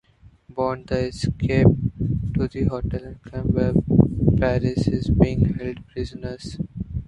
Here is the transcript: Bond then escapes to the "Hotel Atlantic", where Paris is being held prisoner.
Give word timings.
Bond 0.49 0.87
then 0.87 1.09
escapes 1.09 1.75
to 2.33 2.47
the 2.47 2.67
"Hotel 2.67 2.77
Atlantic", 3.23 3.53
where 3.53 3.73
Paris 4.35 4.87
is 4.87 5.11
being 5.11 5.53
held 5.53 5.85
prisoner. 5.89 6.37